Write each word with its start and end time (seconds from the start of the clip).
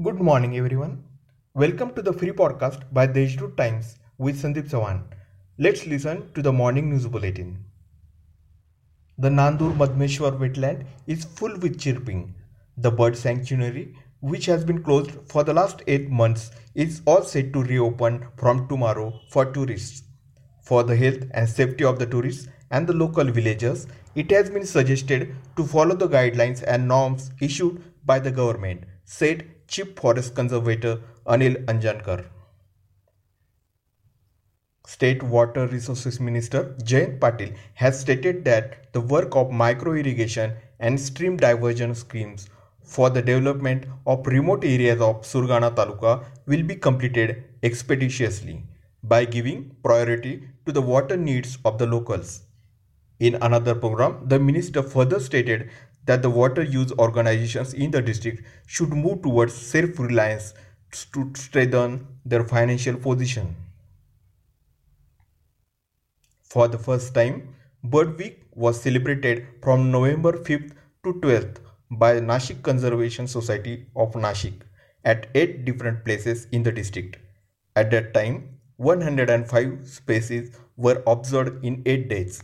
Good 0.00 0.20
morning, 0.20 0.56
everyone. 0.56 1.02
Welcome 1.54 1.92
to 1.94 2.02
the 2.02 2.12
free 2.12 2.30
podcast 2.30 2.82
by 2.92 3.08
Deshdoot 3.08 3.56
Times 3.56 3.96
with 4.16 4.40
Sandeep 4.40 4.70
Sawan. 4.70 5.02
Let's 5.58 5.86
listen 5.86 6.32
to 6.34 6.40
the 6.40 6.52
morning 6.52 6.90
news 6.90 7.08
bulletin. 7.08 7.64
The 9.18 9.28
Nandur 9.28 9.72
Madmeshwar 9.76 10.38
wetland 10.38 10.86
is 11.08 11.24
full 11.24 11.58
with 11.58 11.80
chirping. 11.80 12.32
The 12.76 12.92
bird 12.92 13.16
sanctuary, 13.16 13.96
which 14.20 14.46
has 14.46 14.64
been 14.64 14.84
closed 14.84 15.10
for 15.26 15.42
the 15.42 15.52
last 15.52 15.82
eight 15.88 16.08
months, 16.08 16.52
is 16.76 17.02
all 17.04 17.24
set 17.24 17.52
to 17.54 17.64
reopen 17.64 18.24
from 18.36 18.68
tomorrow 18.68 19.12
for 19.30 19.46
tourists. 19.46 20.04
For 20.62 20.84
the 20.84 20.94
health 20.94 21.24
and 21.32 21.48
safety 21.48 21.82
of 21.82 21.98
the 21.98 22.06
tourists 22.06 22.46
and 22.70 22.86
the 22.86 22.92
local 22.92 23.24
villagers, 23.24 23.88
it 24.14 24.30
has 24.30 24.48
been 24.48 24.64
suggested 24.64 25.34
to 25.56 25.64
follow 25.64 25.96
the 25.96 26.08
guidelines 26.08 26.62
and 26.62 26.86
norms 26.86 27.32
issued 27.40 27.82
by 28.06 28.20
the 28.20 28.30
government, 28.30 28.84
said 29.04 29.57
Chief 29.68 29.94
Forest 29.96 30.34
Conservator 30.34 30.98
Anil 31.26 31.62
Anjankar. 31.66 32.24
State 34.86 35.22
Water 35.22 35.66
Resources 35.66 36.18
Minister 36.18 36.74
Jayant 36.82 37.18
Patil 37.18 37.54
has 37.74 38.00
stated 38.00 38.46
that 38.46 38.90
the 38.94 39.02
work 39.02 39.36
of 39.36 39.50
micro 39.50 39.92
irrigation 39.92 40.54
and 40.80 40.98
stream 40.98 41.36
diversion 41.36 41.94
schemes 41.94 42.48
for 42.82 43.10
the 43.10 43.20
development 43.20 43.84
of 44.06 44.26
remote 44.26 44.64
areas 44.64 45.02
of 45.02 45.20
Surgana 45.20 45.70
Taluka 45.74 46.24
will 46.46 46.62
be 46.62 46.74
completed 46.74 47.44
expeditiously 47.62 48.62
by 49.02 49.26
giving 49.26 49.76
priority 49.82 50.48
to 50.64 50.72
the 50.72 50.80
water 50.80 51.18
needs 51.18 51.58
of 51.66 51.76
the 51.76 51.86
locals. 51.86 52.40
In 53.20 53.34
another 53.42 53.74
program, 53.74 54.26
the 54.28 54.38
minister 54.38 54.82
further 54.82 55.20
stated 55.20 55.70
that 56.08 56.22
the 56.22 56.30
water 56.30 56.62
use 56.62 56.92
organizations 57.04 57.74
in 57.74 57.90
the 57.90 58.00
district 58.00 58.42
should 58.66 58.92
move 59.04 59.22
towards 59.22 59.54
self-reliance 59.54 60.54
to 61.12 61.30
strengthen 61.36 62.06
their 62.24 62.44
financial 62.44 62.96
position. 62.96 63.54
For 66.42 66.66
the 66.66 66.78
first 66.78 67.14
time, 67.14 67.54
Bird 67.84 68.18
Week 68.18 68.38
was 68.54 68.80
celebrated 68.80 69.46
from 69.62 69.90
November 69.90 70.32
5th 70.32 70.72
to 71.04 71.12
12th 71.12 71.58
by 71.90 72.14
Nashik 72.20 72.62
Conservation 72.62 73.28
Society 73.28 73.86
of 73.94 74.14
Nashik 74.14 74.62
at 75.04 75.26
8 75.34 75.64
different 75.66 76.04
places 76.06 76.46
in 76.52 76.62
the 76.62 76.72
district. 76.72 77.18
At 77.76 77.90
that 77.90 78.14
time, 78.14 78.58
105 78.76 79.86
species 79.86 80.56
were 80.76 81.02
observed 81.06 81.64
in 81.64 81.82
8 81.84 82.08
days. 82.08 82.42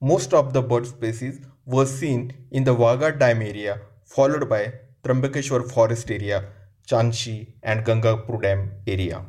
Most 0.00 0.34
of 0.34 0.52
the 0.52 0.62
bird 0.62 0.86
species 0.86 1.40
were 1.68 1.84
seen 1.84 2.32
in 2.50 2.64
the 2.64 2.74
Waghad 2.74 3.18
Dam 3.18 3.42
area, 3.42 3.78
followed 4.06 4.48
by 4.48 4.72
Trambakeshwar 5.04 5.70
Forest 5.70 6.10
area, 6.10 6.44
Chanshi 6.88 7.48
and 7.62 7.84
Gangapur 7.84 8.40
Dam 8.40 8.70
area. 8.86 9.22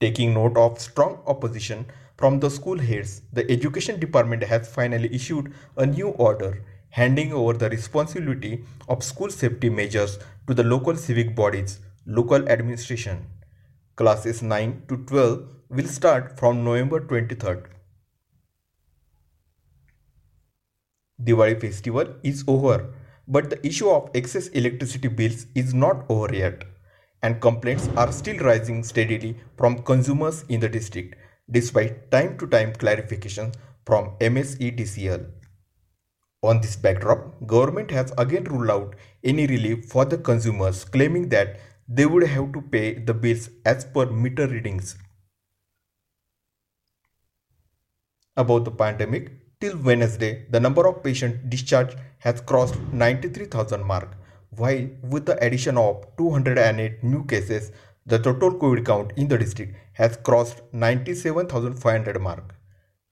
Taking 0.00 0.34
note 0.34 0.56
of 0.56 0.80
strong 0.80 1.22
opposition 1.28 1.86
from 2.16 2.40
the 2.40 2.50
school 2.50 2.80
heads, 2.80 3.22
the 3.32 3.48
education 3.48 4.00
department 4.00 4.42
has 4.42 4.68
finally 4.68 5.14
issued 5.14 5.54
a 5.76 5.86
new 5.86 6.08
order 6.08 6.64
handing 6.90 7.32
over 7.32 7.52
the 7.52 7.70
responsibility 7.70 8.64
of 8.88 9.04
school 9.04 9.30
safety 9.30 9.70
measures 9.70 10.18
to 10.48 10.54
the 10.54 10.64
local 10.64 10.96
civic 10.96 11.36
bodies, 11.36 11.78
local 12.06 12.48
administration. 12.48 13.24
Classes 13.94 14.42
9 14.42 14.82
to 14.88 14.96
12 14.96 15.48
will 15.68 15.86
start 15.86 16.36
from 16.36 16.64
November 16.64 17.00
23rd. 17.00 17.66
Diwali 21.24 21.60
festival 21.60 22.14
is 22.22 22.44
over, 22.48 22.92
but 23.28 23.50
the 23.50 23.64
issue 23.66 23.88
of 23.88 24.10
excess 24.14 24.48
electricity 24.48 25.08
bills 25.08 25.46
is 25.54 25.72
not 25.72 26.04
over 26.08 26.34
yet, 26.34 26.64
and 27.22 27.40
complaints 27.40 27.88
are 27.96 28.10
still 28.10 28.38
rising 28.38 28.82
steadily 28.82 29.36
from 29.56 29.82
consumers 29.82 30.44
in 30.48 30.60
the 30.60 30.68
district, 30.68 31.14
despite 31.50 32.10
time 32.10 32.36
to 32.38 32.46
time 32.46 32.72
clarifications 32.72 33.54
from 33.86 34.16
MSEDCL. 34.20 35.26
On 36.42 36.60
this 36.60 36.74
backdrop, 36.74 37.46
government 37.46 37.92
has 37.92 38.12
again 38.18 38.44
ruled 38.44 38.70
out 38.70 38.96
any 39.22 39.46
relief 39.46 39.84
for 39.84 40.04
the 40.04 40.18
consumers 40.18 40.84
claiming 40.84 41.28
that 41.28 41.60
they 41.86 42.06
would 42.06 42.26
have 42.26 42.52
to 42.52 42.62
pay 42.62 42.94
the 42.94 43.14
bills 43.14 43.48
as 43.64 43.84
per 43.84 44.06
meter 44.06 44.48
readings. 44.48 44.96
About 48.36 48.64
the 48.64 48.72
pandemic, 48.72 49.41
Till 49.62 49.78
Wednesday, 49.78 50.44
the 50.50 50.58
number 50.58 50.88
of 50.88 51.04
patients 51.04 51.38
discharged 51.48 51.96
has 52.18 52.40
crossed 52.40 52.76
93,000 52.92 53.84
mark, 53.84 54.16
while 54.50 54.88
with 55.08 55.24
the 55.24 55.38
addition 55.40 55.78
of 55.78 56.04
208 56.16 57.04
new 57.04 57.24
cases, 57.26 57.70
the 58.04 58.18
total 58.18 58.50
COVID 58.50 58.84
count 58.84 59.12
in 59.14 59.28
the 59.28 59.38
district 59.38 59.76
has 59.92 60.16
crossed 60.16 60.62
97,500 60.72 62.20
mark. 62.20 62.56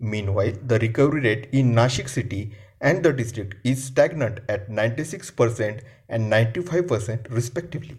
Meanwhile, 0.00 0.55
the 0.66 0.81
recovery 0.81 1.21
rate 1.21 1.49
in 1.53 1.72
Nashik 1.72 2.09
city 2.09 2.53
and 2.81 3.05
the 3.05 3.12
district 3.12 3.55
is 3.65 3.84
stagnant 3.84 4.41
at 4.49 4.69
96% 4.69 5.83
and 6.09 6.33
95% 6.33 7.31
respectively. 7.31 7.97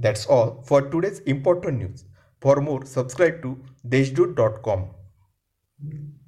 That's 0.00 0.26
all 0.26 0.64
for 0.66 0.82
today's 0.82 1.20
important 1.20 1.78
news. 1.78 2.04
For 2.40 2.60
more, 2.60 2.84
subscribe 2.86 3.40
to 3.42 3.62
deshdoot.com. 3.86 5.01
You. 5.84 6.21